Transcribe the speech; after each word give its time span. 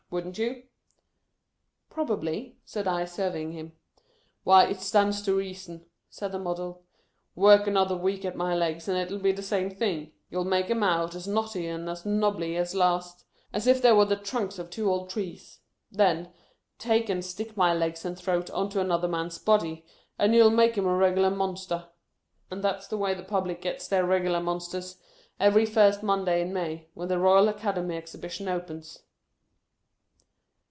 Wouldn't 0.11 0.37
you 0.37 0.49
1 0.51 0.63
""Probably," 1.89 2.57
said 2.65 2.85
I, 2.85 3.05
surveying 3.05 3.53
him." 3.53 3.71
Why, 4.43 4.65
it 4.65 4.81
stands 4.81 5.21
to 5.21 5.33
reason," 5.33 5.85
said 6.09 6.33
the 6.33 6.37
Model." 6.37 6.83
Work 7.35 7.65
another 7.65 7.95
week 7.95 8.25
at 8.25 8.35
my 8.35 8.53
legs, 8.53 8.89
and 8.89 8.97
it 8.97 9.07
'11 9.07 9.23
be 9.23 9.31
the 9.31 9.41
same 9.41 9.69
thing. 9.69 10.11
You 10.29 10.39
'11 10.39 10.49
make 10.49 10.69
'em 10.69 10.83
out 10.83 11.15
as 11.15 11.29
knotty 11.29 11.65
and 11.65 11.89
as 11.89 12.05
knobby, 12.05 12.57
at 12.57 12.73
last, 12.73 13.23
as 13.53 13.67
if 13.67 13.81
they 13.81 13.93
was 13.93 14.09
the 14.09 14.17
trunks 14.17 14.59
of 14.59 14.69
two 14.69 14.91
old 14.91 15.09
trees. 15.09 15.59
Then, 15.89 16.33
take 16.77 17.07
and 17.07 17.23
stick 17.23 17.55
my 17.55 17.73
legs 17.73 18.03
and 18.03 18.17
throat 18.19 18.49
on 18.49 18.67
to 18.71 18.81
another 18.81 19.07
man's 19.07 19.37
body, 19.37 19.85
and 20.19 20.35
you 20.35 20.41
'11 20.41 20.57
make 20.57 20.75
a 20.75 20.81
reg'lar 20.81 21.31
monster. 21.31 21.87
And 22.49 22.61
that 22.65 22.83
's 22.83 22.87
the 22.89 22.97
way 22.97 23.13
the 23.13 23.23
public 23.23 23.61
gets 23.61 23.87
their 23.87 24.05
reg'lar 24.05 24.41
monsters, 24.41 24.97
every 25.39 25.65
first 25.65 26.03
Monday 26.03 26.41
in 26.41 26.51
May, 26.51 26.89
when 26.95 27.07
the 27.07 27.17
Royal 27.17 27.47
Academy 27.47 27.95
Exhibition 27.95 28.49
opens." 28.49 29.03